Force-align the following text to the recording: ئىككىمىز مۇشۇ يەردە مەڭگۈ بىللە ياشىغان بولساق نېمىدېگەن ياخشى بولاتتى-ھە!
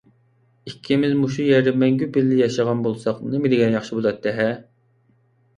ئىككىمىز 0.69 1.11
مۇشۇ 1.19 1.43
يەردە 1.49 1.73
مەڭگۈ 1.83 2.07
بىللە 2.17 2.39
ياشىغان 2.39 2.81
بولساق 2.87 3.21
نېمىدېگەن 3.35 3.79
ياخشى 3.79 3.99
بولاتتى-ھە! 3.99 4.49